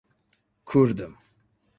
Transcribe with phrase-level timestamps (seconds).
[0.65, 1.13] کوردم.